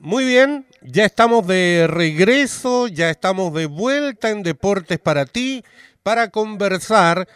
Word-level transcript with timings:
Muy 0.00 0.24
bien, 0.24 0.64
ya 0.80 1.04
estamos 1.04 1.44
de 1.48 1.86
regreso, 1.88 2.86
ya 2.86 3.10
estamos 3.10 3.52
de 3.52 3.66
vuelta 3.66 4.30
en 4.30 4.44
Deportes 4.44 5.00
para 5.00 5.26
ti, 5.26 5.64
para 6.04 6.30
conversar. 6.30 7.26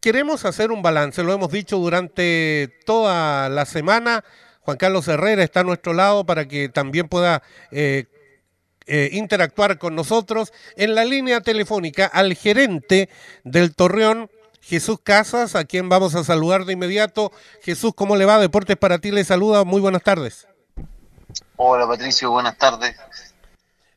Queremos 0.00 0.44
hacer 0.44 0.72
un 0.72 0.82
balance, 0.82 1.22
lo 1.22 1.32
hemos 1.32 1.52
dicho 1.52 1.78
durante 1.78 2.68
toda 2.84 3.48
la 3.48 3.64
semana. 3.64 4.24
Juan 4.62 4.76
Carlos 4.76 5.06
Herrera 5.06 5.44
está 5.44 5.60
a 5.60 5.64
nuestro 5.64 5.92
lado 5.92 6.26
para 6.26 6.48
que 6.48 6.68
también 6.68 7.06
pueda 7.06 7.44
eh, 7.70 8.06
eh, 8.86 9.10
interactuar 9.12 9.78
con 9.78 9.94
nosotros 9.94 10.52
en 10.76 10.96
la 10.96 11.04
línea 11.04 11.42
telefónica 11.42 12.06
al 12.06 12.34
gerente 12.34 13.08
del 13.44 13.72
Torreón, 13.76 14.28
Jesús 14.60 14.98
Casas, 15.00 15.54
a 15.54 15.64
quien 15.64 15.88
vamos 15.88 16.16
a 16.16 16.24
saludar 16.24 16.64
de 16.64 16.72
inmediato. 16.72 17.30
Jesús, 17.62 17.92
¿cómo 17.94 18.16
le 18.16 18.24
va? 18.24 18.40
Deportes 18.40 18.76
para 18.76 18.98
ti 18.98 19.12
le 19.12 19.22
saluda. 19.22 19.62
Muy 19.62 19.80
buenas 19.80 20.02
tardes. 20.02 20.49
Hola 21.56 21.86
Patricio, 21.86 22.30
buenas 22.30 22.56
tardes. 22.56 22.96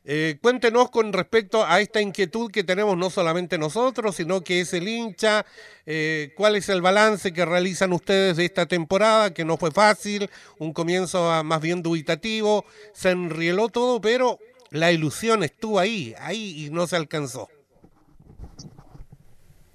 Eh, 0.06 0.38
cuéntenos 0.42 0.90
con 0.90 1.14
respecto 1.14 1.64
a 1.64 1.80
esta 1.80 1.98
inquietud 1.98 2.50
que 2.50 2.62
tenemos 2.62 2.94
no 2.98 3.08
solamente 3.08 3.56
nosotros, 3.56 4.16
sino 4.16 4.42
que 4.42 4.60
es 4.60 4.74
el 4.74 4.86
hincha. 4.86 5.46
Eh, 5.86 6.34
¿Cuál 6.36 6.56
es 6.56 6.68
el 6.68 6.82
balance 6.82 7.32
que 7.32 7.44
realizan 7.46 7.92
ustedes 7.94 8.36
de 8.36 8.44
esta 8.44 8.66
temporada? 8.66 9.32
Que 9.32 9.46
no 9.46 9.56
fue 9.56 9.70
fácil, 9.70 10.30
un 10.58 10.74
comienzo 10.74 11.42
más 11.42 11.60
bien 11.62 11.82
dubitativo, 11.82 12.66
se 12.92 13.12
enrieló 13.12 13.70
todo, 13.70 14.00
pero 14.00 14.38
la 14.70 14.92
ilusión 14.92 15.42
estuvo 15.42 15.78
ahí, 15.78 16.14
ahí 16.18 16.66
y 16.66 16.70
no 16.70 16.86
se 16.86 16.96
alcanzó. 16.96 17.48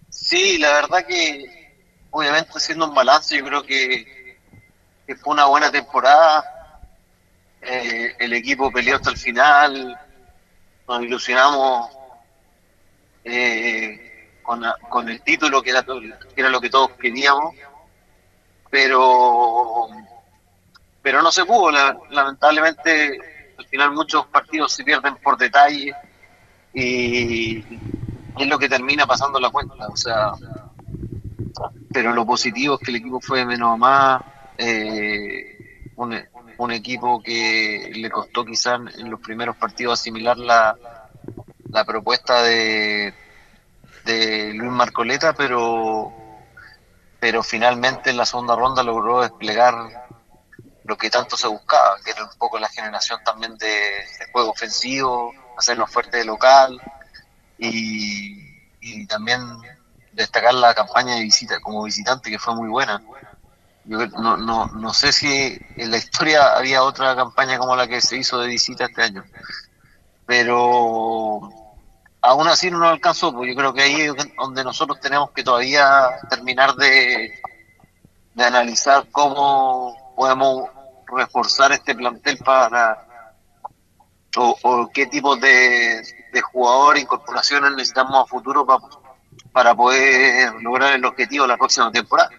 Sí, 0.10 0.60
la 0.60 0.74
verdad 0.74 1.08
que 1.08 1.74
obviamente 2.12 2.52
haciendo 2.54 2.88
un 2.88 2.94
balance, 2.94 3.36
yo 3.36 3.44
creo 3.44 3.64
que, 3.64 4.38
que 5.08 5.16
fue 5.16 5.34
una 5.34 5.46
buena 5.46 5.72
temporada 5.72 6.59
eh, 7.62 8.16
el 8.20 8.34
equipo 8.34 8.72
peleó 8.72 8.96
hasta 8.96 9.12
el 9.12 9.18
final, 9.18 10.00
nos 10.88 11.04
ilusionamos 11.04 11.90
eh, 13.24 14.30
con, 14.90 15.10
el 15.10 15.22
título, 15.22 15.62
que 15.62 15.70
era, 15.72 15.84
que 15.84 16.42
era 16.42 16.50
lo 16.50 16.60
que 16.60 16.70
todos 16.70 16.92
queríamos, 16.92 17.54
pero, 18.70 19.88
pero 21.02 21.22
no 21.22 21.32
se 21.32 21.46
pudo, 21.46 21.72
lamentablemente 22.10 23.20
al 23.58 23.68
final 23.68 23.92
muchos 23.92 24.26
partidos 24.28 24.72
se 24.72 24.84
pierden 24.84 25.18
por 25.18 25.38
detalle 25.38 25.94
y, 26.74 27.60
es 28.38 28.48
lo 28.48 28.58
que 28.58 28.70
termina 28.70 29.06
pasando 29.06 29.40
la 29.40 29.50
cuenta, 29.50 29.88
o 29.88 29.98
sea, 29.98 30.32
pero 31.92 32.14
lo 32.14 32.26
positivo 32.26 32.76
es 32.76 32.80
que 32.80 32.92
el 32.92 32.98
equipo 32.98 33.20
fue 33.20 33.46
menos 33.46 33.78
más, 33.78 34.22
eh, 34.58 35.92
equipo 36.68 37.22
que 37.24 37.92
le 37.96 38.10
costó 38.10 38.44
quizás 38.46 38.80
en 38.98 39.10
los 39.10 39.20
primeros 39.22 39.56
partidos 39.56 40.00
asimilar 40.00 40.38
la, 40.38 40.76
la 41.70 41.86
propuesta 41.86 42.44
de, 42.44 43.14
de 44.04 44.54
Luis 44.54 44.72
Marcoleta, 44.72 45.34
pero, 45.34 46.12
pero 47.20 47.44
finalmente 47.44 48.10
en 48.10 48.18
la 48.18 48.26
segunda 48.26 48.56
ronda 48.56 48.84
logró 48.84 49.22
desplegar 49.22 50.08
lo 50.84 50.98
que 50.98 51.10
tanto 51.10 51.38
se 51.38 51.48
buscaba, 51.48 51.98
que 52.04 52.12
era 52.12 52.24
un 52.24 52.38
poco 52.38 52.60
la 52.60 52.68
generación 52.68 53.20
también 53.24 53.58
de, 53.58 53.80
juego 54.32 54.52
ofensivo, 54.52 55.32
hacernos 55.58 55.90
fuerte 55.90 56.18
de 56.18 56.26
local 56.26 56.80
y, 57.58 58.38
y 58.82 59.06
también 59.08 59.42
destacar 60.12 60.54
la 60.54 60.74
campaña 60.74 61.16
de 61.16 61.22
visita 61.22 61.60
como 61.62 61.84
visitante 61.84 62.30
que 62.30 62.40
fue 62.40 62.56
muy 62.56 62.68
buena 62.68 63.02
no, 63.86 64.38
no, 64.38 64.68
no 64.68 64.94
sé 64.94 65.12
si 65.12 65.58
en 65.76 65.92
la 65.92 65.98
historia 65.98 66.56
había 66.56 66.84
otra 66.84 67.16
campaña 67.16 67.58
como 67.58 67.76
la 67.76 67.88
que 67.88 68.02
se 68.02 68.18
hizo 68.18 68.40
de 68.40 68.48
visita 68.48 68.86
este 68.86 69.04
año, 69.04 69.24
pero 70.26 71.50
aún 72.22 72.48
así 72.48 72.70
no 72.70 72.80
nos 72.80 72.90
alcanzó, 72.90 73.34
pues 73.34 73.50
yo 73.50 73.56
creo 73.56 73.74
que 73.74 73.82
ahí 73.82 74.02
es 74.02 74.14
donde 74.38 74.64
nosotros 74.64 75.00
tenemos 75.00 75.32
que 75.32 75.44
todavía 75.44 76.10
terminar 76.30 76.76
de, 76.76 77.42
de 78.34 78.44
analizar 78.44 79.08
cómo 79.12 80.14
podemos 80.16 80.70
reforzar 81.08 81.72
este 81.72 81.96
plantel 81.96 82.38
para 82.38 83.06
o, 84.38 84.90
qué 84.94 85.08
tipo 85.08 85.36
de, 85.36 86.02
de 86.32 86.42
jugador, 86.42 86.98
incorporaciones 86.98 87.72
necesitamos 87.72 88.24
a 88.24 88.26
futuro 88.26 88.66
para, 88.66 88.80
para 89.52 89.76
poder 89.76 90.54
lograr 90.62 90.94
el 90.94 91.06
objetivo 91.06 91.48
la 91.48 91.58
próxima 91.58 91.92
temporada. 91.92 92.30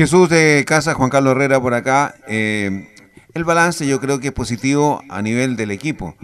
Jesús 0.00 0.30
de 0.30 0.64
Casa, 0.66 0.94
Juan 0.94 1.10
Carlos 1.10 1.32
Herrera 1.32 1.60
por 1.60 1.74
acá. 1.74 2.14
Eh, 2.26 2.88
el 3.34 3.44
balance 3.44 3.86
yo 3.86 4.00
creo 4.00 4.18
que 4.18 4.28
es 4.28 4.32
positivo 4.32 5.02
a 5.10 5.20
nivel 5.20 5.56
del 5.56 5.70
equipo. 5.70 6.16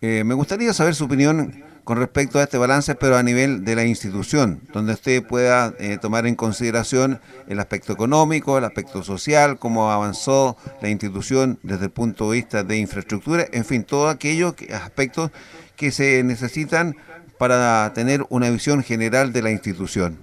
Eh, 0.00 0.24
me 0.24 0.32
gustaría 0.32 0.72
saber 0.72 0.94
su 0.94 1.04
opinión 1.04 1.62
con 1.84 1.98
respecto 1.98 2.38
a 2.38 2.44
este 2.44 2.56
balance, 2.56 2.94
pero 2.94 3.18
a 3.18 3.22
nivel 3.22 3.66
de 3.66 3.76
la 3.76 3.84
institución, 3.84 4.62
donde 4.72 4.94
usted 4.94 5.22
pueda 5.26 5.74
eh, 5.78 5.98
tomar 6.00 6.26
en 6.26 6.36
consideración 6.36 7.20
el 7.48 7.60
aspecto 7.60 7.92
económico, 7.92 8.56
el 8.56 8.64
aspecto 8.64 9.02
social, 9.02 9.58
cómo 9.58 9.92
avanzó 9.92 10.56
la 10.80 10.88
institución 10.88 11.58
desde 11.62 11.84
el 11.84 11.90
punto 11.90 12.30
de 12.30 12.38
vista 12.38 12.64
de 12.64 12.78
infraestructura, 12.78 13.44
en 13.52 13.66
fin, 13.66 13.84
todos 13.84 14.10
aquellos 14.10 14.54
aspectos 14.72 15.32
que 15.76 15.90
se 15.90 16.24
necesitan 16.24 16.96
para 17.36 17.92
tener 17.92 18.24
una 18.30 18.48
visión 18.48 18.82
general 18.82 19.34
de 19.34 19.42
la 19.42 19.50
institución. 19.50 20.16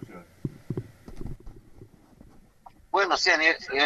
Bueno, 2.96 3.18
sí, 3.18 3.30
a 3.30 3.38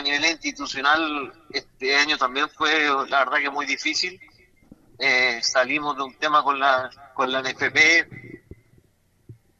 nivel, 0.03 0.23
institucional 0.23 1.33
este 1.49 1.95
año 1.95 2.15
también 2.15 2.47
fue, 2.47 2.87
la 3.07 3.25
verdad 3.25 3.39
que 3.39 3.49
muy 3.49 3.65
difícil. 3.65 4.21
Eh, 4.99 5.39
salimos 5.41 5.97
de 5.97 6.03
un 6.03 6.13
tema 6.13 6.43
con 6.43 6.59
la, 6.59 6.91
con 7.15 7.31
la 7.31 7.41
NFP 7.41 8.07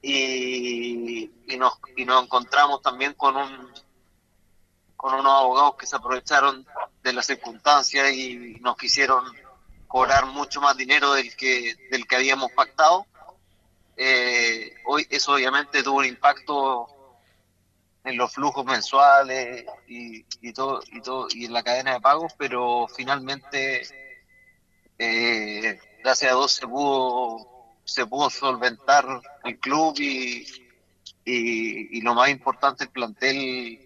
y, 0.04 1.32
y, 1.48 1.58
nos, 1.58 1.80
y 1.98 2.06
nos 2.06 2.26
encontramos 2.26 2.84
también 2.84 3.16
con 3.16 3.38
un 3.38 3.74
con 4.96 5.16
unos 5.16 5.34
abogados 5.34 5.78
que 5.80 5.88
se 5.88 5.96
aprovecharon 5.96 6.64
de 7.02 7.14
las 7.14 7.26
circunstancias 7.26 8.12
y 8.12 8.60
nos 8.62 8.78
quisieron 8.78 9.26
cobrar 9.88 10.28
mucho 10.28 10.62
más 10.62 10.78
dinero 10.78 11.14
del 11.14 11.36
que 11.36 11.74
del 11.90 12.06
que 12.06 12.18
habíamos 12.18 12.52
pactado. 12.52 13.08
Eh, 13.98 14.76
hoy 14.86 15.08
eso 15.10 15.34
obviamente 15.34 15.82
tuvo 15.82 15.98
un 15.98 16.06
impacto 16.06 16.99
en 18.10 18.18
los 18.18 18.34
flujos 18.34 18.66
mensuales 18.66 19.66
y, 19.88 20.26
y, 20.42 20.54
todo 20.54 20.82
y 20.92 21.02
todo 21.02 21.28
y 21.30 21.46
en 21.46 21.54
la 21.54 21.64
cadena 21.64 21.94
de 21.94 22.02
pagos 22.02 22.34
pero 22.38 22.88
finalmente 22.88 23.84
eh, 24.98 25.80
gracias 26.04 26.32
a 26.32 26.36
Dios 26.36 26.52
se 26.52 26.68
pudo 26.68 27.78
se 27.86 28.06
pudo 28.06 28.30
solventar 28.30 29.06
el 29.44 29.60
club 29.60 29.96
y, 30.00 30.46
y, 31.26 32.02
lo 32.02 32.16
más 32.16 32.30
importante 32.30 32.84
el 32.84 32.90
plantel 32.90 33.80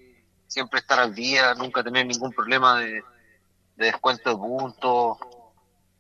siempre 0.48 0.80
estar 0.80 1.00
al 1.00 1.14
día 1.14 1.54
nunca 1.56 1.84
tener 1.84 2.06
ningún 2.06 2.32
problema 2.32 2.80
de, 2.80 3.04
descuento 3.76 4.30
de 4.30 4.36
puntos 4.38 5.18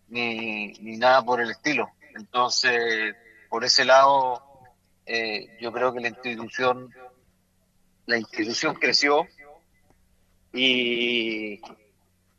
ni, 0.07 0.73
ni 0.73 0.97
nada 0.97 1.23
por 1.23 1.41
el 1.41 1.49
estilo. 1.49 1.89
Entonces 2.15 3.15
por 3.49 3.63
ese 3.63 3.83
lado 3.83 4.43
eh, 5.05 5.57
yo 5.59 5.71
creo 5.73 5.93
que 5.93 5.99
la 5.99 6.07
institución 6.09 6.93
la 8.05 8.17
institución 8.17 8.75
creció 8.75 9.27
y, 10.53 11.61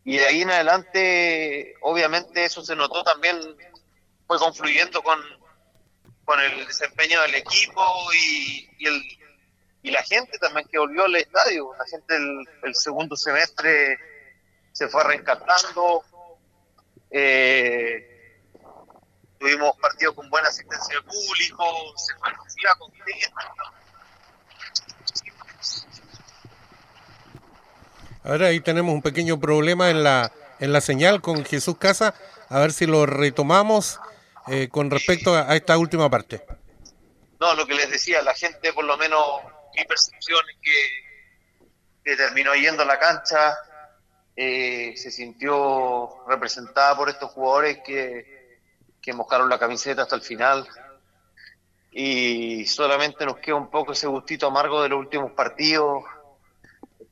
y 0.04 0.16
de 0.19 0.26
ahí 0.26 0.42
en 0.42 0.50
adelante, 0.50 1.75
obviamente 1.80 2.44
eso 2.44 2.62
se 2.64 2.76
notó 2.76 3.02
también, 3.02 3.38
fue 4.26 4.38
confluyendo 4.38 5.02
con, 5.02 5.19
con 6.25 6.38
el 6.41 6.66
desempeño 6.66 7.20
del 7.22 7.36
equipo 7.36 7.82
y, 8.12 8.69
el, 8.86 9.02
y 9.82 9.91
la 9.91 10.02
gente 10.02 10.38
también 10.38 10.69
que 10.69 10.78
volvió 10.78 11.04
al 11.04 11.16
estadio. 11.16 11.75
La 11.78 11.86
gente 11.86 12.16
el, 12.62 12.75
segundo 12.75 13.16
semestre 13.16 13.98
se 14.72 14.88
fue 14.88 15.02
reencantando. 15.04 16.05
Eh, 17.10 18.43
tuvimos 19.38 19.76
partidos 19.78 20.14
con 20.14 20.28
buena 20.31 20.49
asistencia 20.49 20.96
de 20.96 21.02
público, 21.02 21.94
se 21.96 22.14
fue 22.17 22.32
con 22.78 22.93
Ahora 28.25 28.47
ahí 28.47 28.61
tenemos 28.61 28.94
un 28.94 29.03
pequeño 29.03 29.38
problema 29.38 29.91
en 29.91 30.03
la, 30.03 30.32
en 30.59 30.73
la 30.73 30.81
señal 30.81 31.21
con 31.21 31.44
Jesús 31.44 31.76
Casa. 31.76 32.15
A 32.49 32.59
ver 32.59 32.73
si 32.73 32.87
lo 32.87 33.05
retomamos 33.05 34.00
eh, 34.47 34.69
con 34.71 34.91
respecto 34.91 35.35
a, 35.35 35.55
esta 35.55 35.76
última 35.76 36.09
parte. 36.09 36.43
No, 37.38 37.55
lo 37.55 37.67
que 37.67 37.75
les 37.75 37.91
decía, 37.91 38.23
la 38.23 38.35
gente 38.35 38.73
por 38.73 38.85
lo 38.87 38.97
menos, 38.97 39.23
mi 39.76 39.85
percepción 39.85 40.41
es 40.50 40.56
que, 40.62 42.17
terminó 42.17 42.55
yendo 42.55 42.82
a 42.82 42.87
la 42.87 42.99
cancha, 42.99 43.59
eh, 44.35 44.94
se 44.97 45.11
sintió 45.11 46.25
representada 46.27 46.97
por 46.97 47.11
estos 47.11 47.31
jugadores 47.31 47.79
que, 47.85 48.59
que 49.03 49.12
mojaron 49.12 49.50
la 49.50 49.59
camiseta 49.59 50.03
hasta 50.03 50.17
el 50.17 50.23
final. 50.23 50.67
Y 51.91 52.65
solamente 52.65 53.27
nos 53.27 53.37
queda 53.37 53.56
un 53.56 53.70
poco 53.70 53.93
ese 53.93 54.06
gustito 54.06 54.47
amargo 54.47 54.82
de 54.82 54.88
los 54.88 54.99
últimos 54.99 55.32
partidos, 55.32 56.05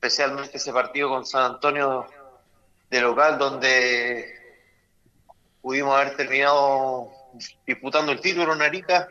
especialmente 0.03 0.57
ese 0.57 0.73
partido 0.73 1.11
con 1.11 1.25
San 1.25 1.53
Antonio 1.53 2.09
de 2.91 3.01
local 3.01 3.39
donde 3.39 4.35
pudimos 5.61 5.95
haber 5.95 6.17
terminado 6.17 7.09
disputando 7.65 8.11
el 8.11 8.21
título 8.21 8.53
en 8.53 8.63
Arica, 8.63 9.09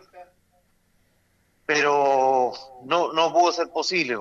pero 1.66 2.52
no, 2.84 3.14
no 3.14 3.32
pudo 3.32 3.54
ser 3.54 3.70
posible. 3.70 4.18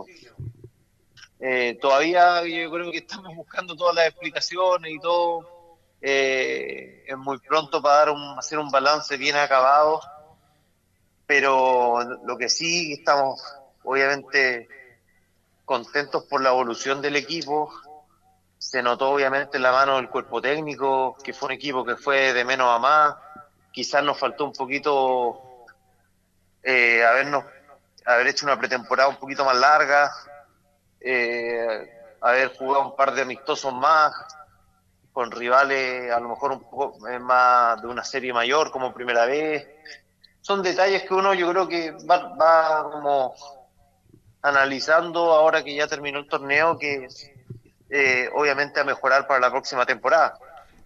Eh, 1.41 1.77
todavía 1.81 2.47
yo 2.47 2.71
creo 2.71 2.93
que 2.93 2.99
estamos 2.99 3.35
buscando 3.35 3.75
todas 3.75 3.97
las 3.97 4.07
explicaciones 4.07 4.93
y 4.93 5.01
todo. 5.01 5.77
Eh, 6.01 7.03
es 7.05 7.19
muy 7.19 7.39
pronto 7.39 7.83
para 7.83 7.97
dar 7.97 8.11
un, 8.11 8.39
hacer 8.39 8.61
un 8.61 8.71
balance 8.71 9.17
bien 9.17 9.35
acabado, 9.35 10.01
pero 11.27 12.21
lo 12.25 12.39
que 12.39 12.49
sí 12.49 12.93
estamos 12.93 13.43
obviamente 13.83 14.69
contentos 15.71 16.25
por 16.25 16.43
la 16.43 16.49
evolución 16.49 17.01
del 17.01 17.15
equipo. 17.15 17.73
Se 18.59 18.83
notó 18.83 19.11
obviamente 19.11 19.57
la 19.61 19.71
mano 19.71 19.99
del 19.99 20.11
cuerpo 20.11 20.43
técnico, 20.43 21.17
que 21.23 21.33
fue 21.33 21.47
un 21.47 21.53
equipo 21.53 21.85
que 21.85 21.95
fue 21.95 22.33
de 22.33 22.45
menos 22.45 22.67
a 22.75 22.81
más. 22.81 23.15
Quizás 23.71 24.03
nos 24.03 24.19
faltó 24.19 24.47
un 24.47 24.53
poquito 24.53 25.41
eh, 26.65 27.05
habernos 27.05 27.45
haber 28.05 28.27
hecho 28.27 28.47
una 28.47 28.59
pretemporada 28.59 29.11
un 29.11 29.19
poquito 29.19 29.45
más 29.45 29.57
larga, 29.57 30.13
eh, 30.99 31.89
haber 32.21 32.49
jugado 32.57 32.87
un 32.87 32.97
par 32.97 33.15
de 33.15 33.23
amistosos 33.23 33.73
más 33.73 34.13
con 35.13 35.31
rivales 35.31 36.11
a 36.11 36.19
lo 36.19 36.31
mejor 36.31 36.51
un 36.51 36.69
poco 36.69 36.99
más 37.21 37.81
de 37.81 37.87
una 37.87 38.03
serie 38.03 38.33
mayor 38.33 38.73
como 38.73 38.93
primera 38.93 39.25
vez. 39.25 39.69
Son 40.41 40.65
detalles 40.65 41.05
que 41.05 41.15
uno 41.15 41.33
yo 41.33 41.49
creo 41.49 41.69
que 41.69 41.93
va 41.93 42.91
como 42.91 43.60
analizando 44.43 45.33
ahora 45.33 45.63
que 45.63 45.75
ya 45.75 45.87
terminó 45.87 46.19
el 46.19 46.29
torneo 46.29 46.79
que 46.79 47.09
eh, 47.91 48.29
obviamente 48.35 48.81
a 48.81 48.85
mejorar 48.85 49.27
para 49.27 49.41
la 49.41 49.51
próxima 49.51 49.85
temporada. 49.87 50.39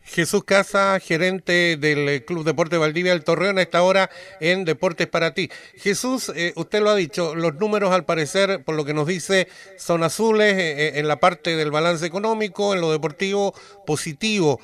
Jesús 0.04 0.44
Casa, 0.44 1.00
gerente 1.00 1.76
del 1.78 2.24
Club 2.24 2.44
Deporte 2.44 2.76
Valdivia 2.76 3.12
del 3.12 3.24
Torreón, 3.24 3.58
a 3.58 3.62
esta 3.62 3.82
hora 3.82 4.10
en 4.38 4.64
Deportes 4.64 5.06
para 5.06 5.32
ti. 5.32 5.50
Jesús, 5.76 6.30
eh, 6.36 6.52
usted 6.56 6.82
lo 6.82 6.90
ha 6.90 6.94
dicho, 6.94 7.34
los 7.34 7.54
números 7.54 7.90
al 7.90 8.04
parecer, 8.04 8.62
por 8.64 8.74
lo 8.74 8.84
que 8.84 8.92
nos 8.92 9.06
dice, 9.06 9.48
son 9.78 10.02
azules 10.02 10.54
eh, 10.54 10.88
eh, 10.88 10.92
en 10.96 11.08
la 11.08 11.20
parte 11.20 11.56
del 11.56 11.70
balance 11.70 12.04
económico, 12.04 12.74
en 12.74 12.82
lo 12.82 12.92
deportivo 12.92 13.54
positivo. 13.86 14.60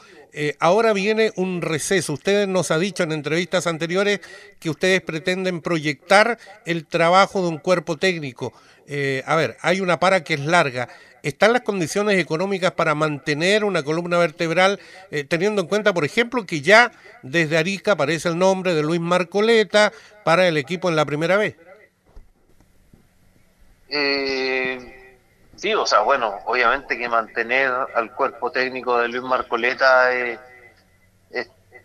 Ahora 0.59 0.93
viene 0.93 1.32
un 1.37 1.62
receso. 1.62 2.12
Usted 2.12 2.47
nos 2.47 2.71
ha 2.71 2.79
dicho 2.79 3.03
en 3.03 3.12
entrevistas 3.12 3.67
anteriores 3.67 4.21
que 4.59 4.71
ustedes 4.71 5.00
pretenden 5.00 5.61
proyectar 5.61 6.38
el 6.65 6.87
trabajo 6.87 7.43
de 7.43 7.49
un 7.49 7.59
cuerpo 7.59 7.97
técnico. 7.97 8.53
a 9.27 9.37
ver, 9.37 9.56
hay 9.61 9.81
una 9.81 9.99
para 10.00 10.25
que 10.25 10.35
es 10.35 10.41
larga. 10.41 10.88
¿Están 11.23 11.53
las 11.53 11.62
condiciones 11.62 12.19
económicas 12.19 12.73
para 12.73 12.94
mantener 12.94 13.65
una 13.65 13.82
columna 13.82 14.19
vertebral, 14.19 14.81
eh, 15.11 15.25
teniendo 15.25 15.62
en 15.62 15.69
cuenta, 15.69 15.93
por 15.93 16.05
ejemplo, 16.05 16.47
que 16.47 16.62
ya 16.62 16.93
desde 17.23 17.59
Arica 17.59 17.93
aparece 17.93 18.29
el 18.29 18.38
nombre 18.38 18.75
de 18.75 18.83
Luis 18.83 19.00
Marcoleta 19.00 19.93
para 20.25 20.49
el 20.49 20.56
equipo 20.56 20.88
en 20.88 20.97
la 20.97 21.05
primera 21.05 21.37
vez? 21.37 21.56
Eh, 23.91 24.89
sí, 25.61 25.75
o 25.75 25.87
sea, 25.87 26.01
bueno, 26.01 26.39
obviamente 26.47 26.97
que 26.97 27.09
mantener 27.09 27.71
al 27.95 28.15
cuerpo 28.15 28.51
técnico 28.51 28.99
de 28.99 29.09
Luis 29.09 29.23
Marcoleta 29.23 30.12
es, 30.12 30.39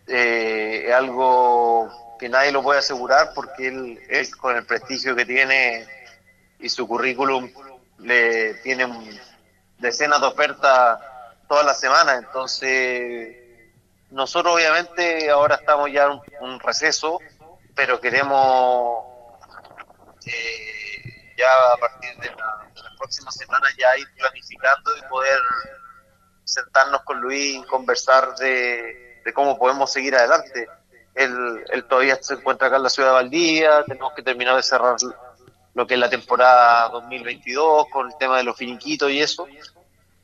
eh, 0.07 0.93
algo 0.95 1.89
que 2.19 2.29
nadie 2.29 2.51
lo 2.51 2.61
puede 2.61 2.77
asegurar 2.79 3.31
porque 3.33 3.67
él, 3.67 3.99
él 4.07 4.37
con 4.37 4.55
el 4.55 4.63
prestigio 4.63 5.15
que 5.15 5.25
tiene 5.25 5.83
y 6.59 6.69
su 6.69 6.87
currículum 6.87 7.51
le 7.97 8.53
tienen 8.55 8.91
decenas 9.79 10.21
de 10.21 10.27
ofertas 10.27 10.99
todas 11.49 11.65
las 11.65 11.79
semanas, 11.79 12.23
entonces 12.23 13.35
nosotros 14.11 14.55
obviamente 14.55 15.29
ahora 15.29 15.55
estamos 15.55 15.91
ya 15.91 16.05
en 16.05 16.21
un, 16.39 16.59
receso, 16.59 17.19
pero 17.75 17.99
queremos 17.99 19.05
eh, 20.25 21.33
ya 21.37 21.47
a 21.73 21.77
partir 21.77 22.15
de 22.17 22.29
la, 22.29 22.64
próxima 23.05 23.31
semana 23.31 23.67
ya 23.77 23.99
ir 23.99 24.07
planificando 24.17 24.97
y 24.97 25.01
poder 25.09 25.39
sentarnos 26.43 27.01
con 27.03 27.21
Luis 27.21 27.57
y 27.57 27.63
conversar 27.67 28.35
de, 28.37 29.21
cómo 29.33 29.59
podemos 29.59 29.91
seguir 29.91 30.15
adelante. 30.15 30.67
Él, 31.13 31.63
él, 31.69 31.85
todavía 31.85 32.17
se 32.19 32.33
encuentra 32.33 32.67
acá 32.67 32.77
en 32.77 32.83
la 32.83 32.89
ciudad 32.89 33.09
de 33.09 33.13
Valdivia, 33.15 33.83
tenemos 33.85 34.13
que 34.13 34.23
terminar 34.23 34.55
de 34.55 34.63
cerrar 34.63 34.95
lo 35.75 35.85
que 35.85 35.93
es 35.93 35.99
la 35.99 36.09
temporada 36.09 36.89
2022 36.89 37.87
con 37.91 38.07
el 38.07 38.17
tema 38.17 38.37
de 38.37 38.43
los 38.43 38.57
finiquitos 38.57 39.11
y 39.11 39.21
eso 39.21 39.47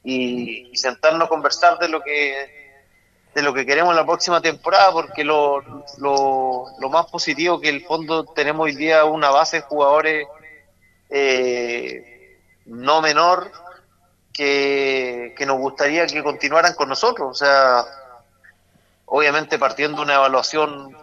y, 0.04 0.76
sentarnos 0.76 1.28
a 1.28 1.30
conversar 1.30 1.78
de 1.78 1.88
lo 1.88 2.02
que 2.02 2.60
de 3.36 3.42
lo 3.42 3.54
que 3.54 3.66
queremos 3.66 3.96
la 3.96 4.06
próxima 4.06 4.42
temporada 4.42 4.92
porque 4.92 5.24
lo, 5.24 5.62
lo, 6.00 6.66
lo 6.80 6.90
más 6.90 7.06
positivo 7.06 7.62
que 7.62 7.70
el 7.70 7.86
fondo 7.86 8.26
tenemos 8.26 8.66
hoy 8.66 8.76
día 8.76 9.06
una 9.06 9.30
base 9.30 9.58
de 9.58 9.62
jugadores 9.64 10.28
eh, 11.10 12.11
no 12.66 13.02
menor 13.02 13.52
que, 14.34 15.34
que 15.38 15.46
nos 15.46 15.58
gustaría 15.58 16.06
que 16.08 16.24
continuaran 16.24 16.74
con 16.74 16.90
nosotros 16.90 17.30
o 17.32 17.34
sea 17.34 17.86
obviamente 19.06 19.60
partiendo 19.60 19.98
de 19.98 20.04
una 20.04 20.16
evaluación 20.16 20.96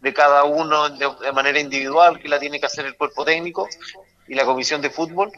de 0.00 0.14
cada 0.14 0.44
uno 0.44 0.88
de, 0.90 1.32
manera 1.32 1.58
individual, 1.60 2.18
que 2.20 2.28
la 2.28 2.38
tiene 2.38 2.58
que 2.58 2.66
hacer 2.66 2.86
el 2.86 2.96
cuerpo 2.96 3.24
técnico 3.24 3.68
y 4.28 4.34
la 4.34 4.44
comisión 4.44 4.80
de 4.80 4.90
fútbol, 4.90 5.30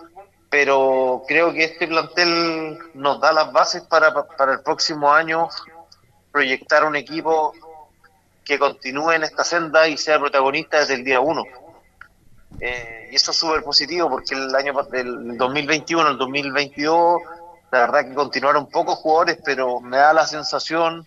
pero 0.48 1.22
creo 1.26 1.52
que 1.52 1.64
este 1.64 1.88
plantel 1.88 2.78
nos 2.94 3.20
da 3.20 3.32
las 3.32 3.52
bases 3.52 3.82
para, 3.82 4.12
para 4.36 4.52
el 4.52 4.60
próximo 4.60 5.12
año 5.12 5.48
proyectar 6.30 6.84
un 6.84 6.96
equipo 6.96 7.52
que 8.44 8.58
continúe 8.58 9.12
en 9.12 9.24
esta 9.24 9.44
senda 9.44 9.88
y 9.88 9.96
sea 9.96 10.18
protagonista 10.18 10.80
desde 10.80 10.94
el 10.94 11.04
día 11.04 11.20
uno. 11.20 11.44
Eh, 12.64 13.08
y 13.10 13.16
eso 13.16 13.32
es 13.32 13.36
súper 13.36 13.64
positivo 13.64 14.08
porque 14.08 14.36
el 14.36 14.54
año 14.54 14.72
del 14.84 15.36
2021 15.36 16.06
al 16.06 16.16
2022, 16.16 17.20
la 17.72 17.80
verdad 17.80 18.04
que 18.06 18.14
continuaron 18.14 18.68
pocos 18.68 18.98
jugadores, 19.00 19.38
pero 19.44 19.80
me 19.80 19.96
da 19.96 20.12
la 20.12 20.24
sensación 20.24 21.04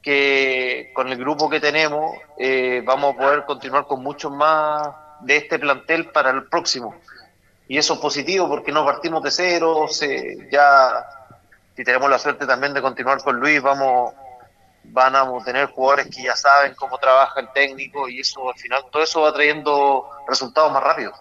que 0.00 0.92
con 0.94 1.08
el 1.08 1.18
grupo 1.18 1.50
que 1.50 1.60
tenemos 1.60 2.16
eh, 2.38 2.82
vamos 2.86 3.14
a 3.14 3.18
poder 3.18 3.44
continuar 3.44 3.86
con 3.86 4.02
muchos 4.02 4.32
más 4.32 4.88
de 5.20 5.36
este 5.36 5.58
plantel 5.58 6.10
para 6.10 6.30
el 6.30 6.44
próximo. 6.44 6.94
Y 7.68 7.76
eso 7.76 7.92
es 7.92 8.00
positivo 8.00 8.48
porque 8.48 8.72
no 8.72 8.82
partimos 8.82 9.22
de 9.22 9.30
cero, 9.30 9.88
ya 10.50 11.06
si 11.76 11.84
tenemos 11.84 12.08
la 12.08 12.18
suerte 12.18 12.46
también 12.46 12.72
de 12.72 12.80
continuar 12.80 13.22
con 13.22 13.38
Luis, 13.38 13.60
vamos 13.60 14.14
van 14.84 15.14
a 15.14 15.26
tener 15.44 15.66
jugadores 15.66 16.08
que 16.14 16.22
ya 16.24 16.36
saben 16.36 16.74
cómo 16.74 16.98
trabaja 16.98 17.40
el 17.40 17.48
técnico 17.52 18.08
y 18.08 18.20
eso 18.20 18.48
al 18.48 18.58
final 18.58 18.84
todo 18.90 19.02
eso 19.02 19.22
va 19.22 19.32
trayendo 19.32 20.08
resultados 20.28 20.72
más 20.72 20.82
rápidos. 20.82 21.14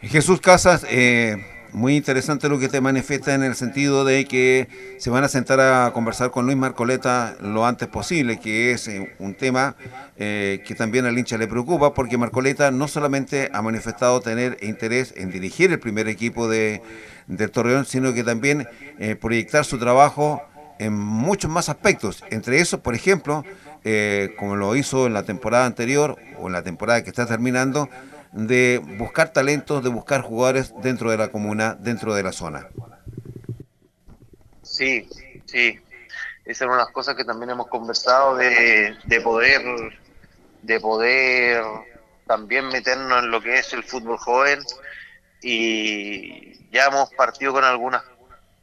Jesús 0.00 0.40
Casas, 0.40 0.84
eh, 0.88 1.36
muy 1.72 1.96
interesante 1.96 2.48
lo 2.48 2.58
que 2.58 2.68
te 2.68 2.80
manifiesta 2.80 3.34
en 3.34 3.42
el 3.42 3.54
sentido 3.54 4.04
de 4.04 4.24
que 4.24 4.68
se 4.98 5.10
van 5.10 5.24
a 5.24 5.28
sentar 5.28 5.60
a 5.60 5.92
conversar 5.92 6.30
con 6.30 6.46
Luis 6.46 6.56
Marcoleta 6.56 7.36
lo 7.40 7.66
antes 7.66 7.88
posible, 7.88 8.40
que 8.40 8.72
es 8.72 8.88
eh, 8.88 9.14
un 9.18 9.34
tema 9.34 9.76
eh, 10.16 10.62
que 10.66 10.74
también 10.74 11.06
al 11.06 11.18
hincha 11.18 11.36
le 11.36 11.46
preocupa, 11.46 11.94
porque 11.94 12.18
Marcoleta 12.18 12.70
no 12.70 12.88
solamente 12.88 13.50
ha 13.52 13.62
manifestado 13.62 14.20
tener 14.20 14.58
interés 14.62 15.14
en 15.16 15.30
dirigir 15.30 15.70
el 15.70 15.78
primer 15.78 16.08
equipo 16.08 16.48
de, 16.48 16.82
del 17.26 17.50
Torreón, 17.50 17.84
sino 17.84 18.14
que 18.14 18.24
también 18.24 18.66
eh, 18.98 19.16
proyectar 19.16 19.64
su 19.64 19.78
trabajo 19.78 20.42
en 20.78 20.94
muchos 20.94 21.50
más 21.50 21.68
aspectos. 21.68 22.24
Entre 22.30 22.60
esos, 22.60 22.80
por 22.80 22.94
ejemplo, 22.94 23.44
como 24.38 24.56
lo 24.56 24.76
hizo 24.76 25.06
en 25.06 25.14
la 25.14 25.22
temporada 25.22 25.66
anterior 25.66 26.16
o 26.38 26.46
en 26.46 26.52
la 26.52 26.62
temporada 26.62 27.02
que 27.02 27.10
está 27.10 27.26
terminando, 27.26 27.88
de 28.32 28.80
buscar 28.98 29.32
talentos, 29.32 29.82
de 29.82 29.88
buscar 29.88 30.22
jugadores 30.22 30.74
dentro 30.82 31.10
de 31.10 31.16
la 31.16 31.28
comuna, 31.28 31.76
dentro 31.78 32.14
de 32.14 32.22
la 32.22 32.32
zona. 32.32 32.68
Sí, 34.62 35.08
sí. 35.46 35.78
Esa 36.44 36.64
es 36.64 36.68
una 36.68 36.78
de 36.78 36.84
las 36.84 36.92
cosas 36.92 37.14
que 37.14 37.24
también 37.24 37.50
hemos 37.50 37.68
conversado 37.68 38.36
de, 38.36 38.96
de 39.04 39.20
poder 39.20 39.62
de 40.62 40.80
poder 40.80 41.62
también 42.26 42.68
meternos 42.68 43.22
en 43.22 43.30
lo 43.30 43.40
que 43.40 43.58
es 43.58 43.72
el 43.72 43.84
fútbol 43.84 44.18
joven 44.18 44.60
y 45.42 46.70
ya 46.70 46.86
hemos 46.86 47.10
partido 47.14 47.52
con 47.52 47.64
algunas 47.64 48.02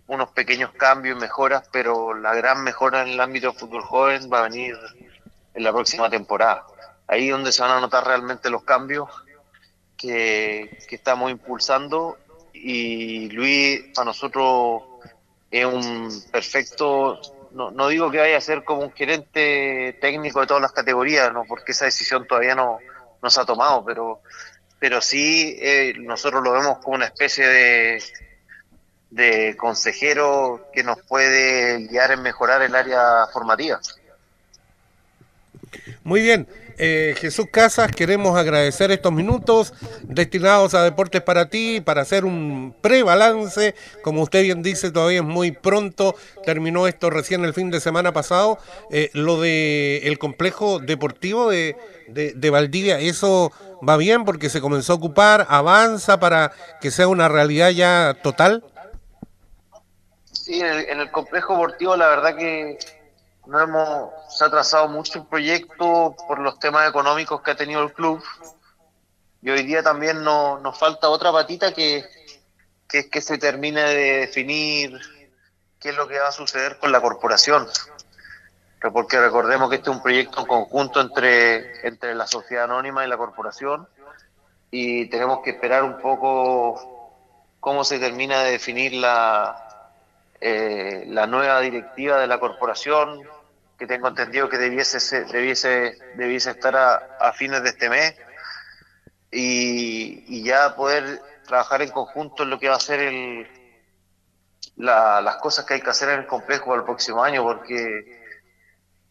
unos 0.08 0.30
pequeños 0.30 0.72
cambios 0.74 1.18
y 1.18 1.22
mejoras, 1.22 1.68
pero 1.72 2.14
la 2.14 2.34
gran 2.36 2.64
mejora 2.64 3.02
en 3.02 3.10
el 3.10 3.20
ámbito 3.20 3.50
del 3.50 3.60
fútbol 3.60 3.82
joven 3.82 4.30
va 4.32 4.40
a 4.40 4.50
venir 4.50 4.78
en 5.54 5.64
la 5.64 5.72
próxima 5.72 6.10
temporada. 6.10 6.66
Ahí 7.08 7.30
donde 7.30 7.52
se 7.52 7.62
van 7.62 7.72
a 7.72 7.80
notar 7.80 8.06
realmente 8.06 8.50
los 8.50 8.64
cambios 8.64 9.10
que, 9.98 10.78
estamos 10.90 11.32
impulsando 11.32 12.18
y 12.54 13.30
Luis 13.30 13.86
para 13.94 14.06
nosotros 14.06 14.84
es 15.52 15.66
un 15.66 16.24
perfecto, 16.32 17.20
no, 17.52 17.72
no, 17.72 17.88
digo 17.88 18.12
que 18.12 18.20
vaya 18.20 18.38
a 18.38 18.42
ser 18.42 18.64
como 18.64 18.82
un 18.82 18.94
gerente 18.94 19.98
técnico 20.02 20.42
de 20.42 20.48
todas 20.48 20.62
las 20.62 20.72
categorías, 20.72 21.32
no 21.34 21.46
porque 21.48 21.72
esa 21.72 21.86
decisión 21.86 22.28
todavía 22.28 22.56
no, 22.56 22.80
no 23.22 23.30
se 23.30 23.42
ha 23.42 23.46
tomado, 23.46 23.84
pero, 23.86 24.22
pero 24.80 25.02
sí 25.02 25.58
eh, 25.60 25.94
nosotros 25.98 26.44
lo 26.44 26.52
vemos 26.52 26.80
como 26.80 26.96
una 26.96 27.06
especie 27.06 27.48
de, 27.48 28.04
de 29.16 29.56
consejero 29.56 30.68
que 30.74 30.84
nos 30.84 31.02
puede 31.02 31.88
guiar 31.88 32.12
en 32.12 32.22
mejorar 32.22 32.62
el 32.62 32.76
área 32.76 33.26
formativa. 33.32 33.80
Muy 36.04 36.22
bien. 36.22 36.48
Eh, 36.78 37.16
Jesús 37.18 37.46
Casas, 37.50 37.90
queremos 37.94 38.38
agradecer 38.38 38.92
estos 38.92 39.14
minutos 39.14 39.74
destinados 40.04 40.74
a 40.74 40.84
Deportes 40.84 41.22
para 41.22 41.50
ti, 41.50 41.80
para 41.80 42.02
hacer 42.02 42.26
un 42.26 42.76
prebalance. 42.82 43.76
Como 44.04 44.24
usted 44.24 44.44
bien 44.44 44.62
dice, 44.62 44.92
todavía 44.92 45.20
es 45.20 45.26
muy 45.26 45.52
pronto, 45.52 46.16
terminó 46.44 46.86
esto 46.86 47.10
recién 47.10 47.46
el 47.46 47.54
fin 47.54 47.72
de 47.72 47.80
semana 47.80 48.12
pasado. 48.12 48.60
Eh, 48.92 49.10
lo 49.14 49.40
de 49.40 50.02
el 50.04 50.20
complejo 50.20 50.80
deportivo 50.80 51.50
de, 51.50 51.78
de, 52.10 52.50
Valdivia, 52.50 53.00
¿eso 53.00 53.54
va 53.88 53.96
bien 53.96 54.26
porque 54.26 54.50
se 54.50 54.60
comenzó 54.60 54.92
a 54.92 54.98
ocupar? 54.98 55.48
¿Avanza 55.50 56.20
para 56.20 56.52
que 56.82 56.92
sea 56.92 57.08
una 57.08 57.30
realidad 57.30 57.70
ya 57.70 58.18
total? 58.22 58.66
Sí, 60.46 60.62
en 60.62 61.00
el 61.00 61.10
complejo 61.10 61.54
deportivo 61.54 61.98
la 61.98 62.08
verdad 62.08 62.36
que 62.36 62.78
no 63.48 63.60
hemos, 63.60 64.12
se 64.30 64.46
ha 64.46 64.50
trazado 64.52 64.88
mucho 64.88 65.18
el 65.18 65.26
proyecto 65.26 66.16
por 66.28 66.38
los 66.38 66.60
temas 66.60 66.88
económicos 66.88 67.42
que 67.42 67.50
ha 67.50 67.56
tenido 67.56 67.82
el 67.82 67.92
club. 67.92 68.24
Y 69.42 69.50
hoy 69.50 69.64
día 69.64 69.82
también 69.82 70.24
no, 70.24 70.60
nos 70.60 70.78
falta 70.78 71.10
otra 71.10 71.32
patita 71.32 71.74
que, 71.74 72.06
que 72.88 73.00
es 73.00 73.08
que 73.08 73.22
se 73.22 73.40
termine 73.40 73.82
de 73.82 74.20
definir 74.20 75.02
qué 75.80 75.90
es 75.90 75.96
lo 75.96 76.08
que 76.08 76.20
va 76.20 76.28
a 76.28 76.32
suceder 76.32 76.78
con 76.78 76.92
la 76.92 77.02
corporación. 77.02 77.68
Porque 78.94 79.20
recordemos 79.20 79.68
que 79.72 79.78
este 79.78 79.90
es 79.90 79.96
un 79.96 80.04
proyecto 80.04 80.42
en 80.42 80.46
conjunto 80.46 81.02
entre, 81.02 81.88
entre 81.88 82.14
la 82.14 82.28
sociedad 82.28 82.66
anónima 82.66 83.04
y 83.04 83.10
la 83.10 83.18
corporación 83.18 83.88
y 84.70 85.10
tenemos 85.10 85.40
que 85.44 85.50
esperar 85.50 85.84
un 85.84 86.00
poco 86.00 87.34
cómo 87.60 87.84
se 87.84 87.98
termina 87.98 88.44
de 88.44 88.52
definir 88.52 88.94
la, 88.94 89.65
eh, 90.42 91.06
la 91.08 91.28
nueva 91.28 91.62
directiva 91.62 92.20
de 92.20 92.28
la 92.28 92.40
corporación, 92.40 93.22
que 93.78 93.88
tengo 93.88 94.08
entendido 94.08 94.50
que 94.50 94.58
debiese, 94.58 95.26
debiese, 95.26 95.98
debiese 96.16 96.52
estar 96.52 96.76
a, 96.76 97.34
fines 97.34 97.64
de 97.64 97.70
este 97.70 97.90
mes, 97.90 98.16
y, 99.32 100.44
ya 100.44 100.76
poder 100.76 101.22
trabajar 101.48 101.82
en 101.82 101.90
conjunto 101.90 102.44
en 102.44 102.50
lo 102.50 102.60
que 102.60 102.70
va 102.70 102.76
a 102.76 102.80
ser 102.80 103.00
el, 103.00 103.48
las 104.78 105.36
cosas 105.38 105.66
que 105.66 105.76
hay 105.76 105.82
que 105.82 105.90
hacer 105.90 106.10
en 106.10 106.20
el 106.22 106.28
complejo 106.28 106.68
para 106.68 106.80
el 106.80 106.86
próximo 106.86 107.24
año, 107.24 107.44
porque 107.44 108.24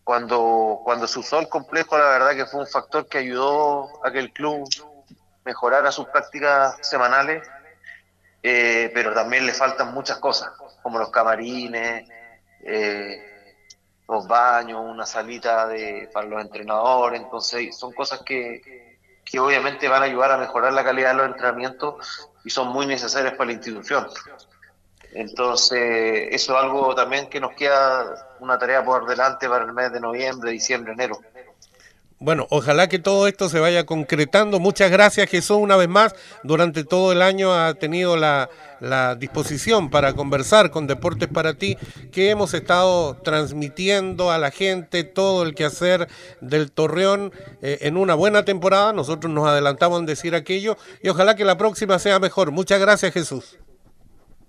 cuando, 0.03 0.81
cuando 0.85 1.07
se 1.07 1.19
usó 1.19 1.41
el 1.41 1.49
complejo, 1.49 1.99
la 1.99 2.09
verdad 2.09 2.35
que 2.35 2.47
fue 2.47 2.61
un 2.61 2.67
factor 2.67 3.09
que 3.09 3.19
ayudó 3.19 4.05
a 4.05 4.13
que 4.13 4.19
el 4.19 4.33
club 4.33 4.69
mejorara 5.45 5.91
sus 5.93 6.07
prácticas 6.09 6.77
semanales, 6.83 7.47
eh, 8.47 8.91
pero 8.93 9.15
también 9.15 9.47
le 9.47 9.55
faltan 9.55 9.95
muchas 9.95 10.19
cosas, 10.19 10.53
como 10.83 10.99
los 10.99 11.09
camarines, 11.09 12.07
eh, 12.63 13.17
los 14.07 14.29
baños, 14.29 14.83
una 14.85 15.07
salita 15.07 15.67
de, 15.67 16.11
para 16.13 16.27
los 16.27 16.43
entrenadores, 16.43 17.23
entonces 17.23 17.75
son 17.75 17.93
cosas 17.93 18.21
que, 18.21 18.99
que 19.25 19.41
obviamente 19.41 19.89
van 19.89 20.03
a 20.03 20.05
ayudar 20.05 20.31
a 20.33 20.37
mejorar 20.37 20.75
la 20.75 20.85
calidad 20.85 21.13
de 21.13 21.17
los 21.17 21.27
entrenamientos 21.29 22.29
y 22.45 22.51
son 22.51 22.69
muy 22.69 22.85
necesarias 22.85 23.33
para 23.33 23.47
la 23.47 23.53
institución. 23.55 24.07
Entonces, 25.15 26.29
eso 26.31 26.55
es 26.55 26.63
algo 26.63 26.95
también 26.95 27.31
que 27.31 27.41
nos 27.41 27.55
queda 27.55 28.37
una 28.41 28.59
tarea 28.59 28.85
por 28.85 29.07
delante 29.07 29.49
para 29.49 29.65
el 29.65 29.73
mes 29.73 29.91
de 29.91 30.01
noviembre, 30.01 30.51
diciembre, 30.51 30.93
enero. 30.93 31.19
Bueno, 32.21 32.47
ojalá 32.51 32.89
que 32.89 32.99
todo 32.99 33.27
esto 33.27 33.49
se 33.49 33.59
vaya 33.59 33.85
concretando. 33.85 34.61
Muchas 34.61 34.91
gracias 34.91 35.29
Jesús 35.29 35.59
una 35.59 35.77
vez 35.77 35.89
más. 35.89 36.15
Durante 36.43 36.85
todo 36.85 37.13
el 37.13 37.21
año 37.21 37.53
ha 37.53 37.75
tenido 37.75 38.17
la, 38.17 38.49
disposición 39.19 39.89
para 39.91 40.13
conversar 40.13 40.71
con 40.71 40.87
Deportes 40.87 41.29
para 41.29 41.55
ti, 41.55 41.79
que 42.13 42.31
hemos 42.31 42.53
estado 42.53 43.17
transmitiendo 43.17 44.31
a 44.31 44.39
la 44.39 44.51
gente 44.51 45.05
todo 45.05 45.43
el 45.43 45.55
quehacer 45.55 46.09
del 46.43 46.71
Torreón 46.71 47.33
eh, 47.63 47.79
en 47.83 47.97
una 47.97 48.15
buena 48.15 48.45
temporada. 48.45 48.93
Nosotros 48.93 49.33
nos 49.33 49.47
adelantamos 49.49 50.01
en 50.01 50.07
decir 50.07 50.35
aquello 50.35 50.77
y 51.03 51.09
ojalá 51.09 51.35
que 51.35 51.45
la 51.45 51.57
próxima 51.57 51.99
sea 51.99 52.19
mejor. 52.19 52.51
Muchas 52.53 52.79
gracias 52.79 53.13
Jesús. 53.13 53.59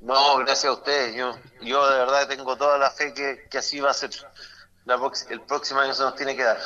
No, 0.01 0.37
gracias 0.37 0.65
a 0.65 0.73
ustedes. 0.73 1.15
Yo, 1.15 1.33
yo 1.61 1.89
de 1.89 1.97
verdad 1.97 2.27
tengo 2.27 2.55
toda 2.57 2.77
la 2.77 2.91
fe 2.91 3.13
que, 3.13 3.57
así 3.57 3.79
va 3.79 3.91
a 3.91 3.93
ser. 3.93 4.11
el 5.29 5.41
próximo 5.41 5.79
año 5.79 5.93
se 5.93 6.03
nos 6.03 6.15
tiene 6.15 6.35
que 6.35 6.43
dar. 6.43 6.57